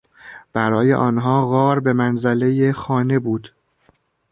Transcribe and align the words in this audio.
برای 0.53 0.93
آنها 0.93 1.47
غار 1.47 1.79
به 1.79 1.93
منزلهی 1.93 2.73
خانه 2.73 3.19
بود. 3.19 3.51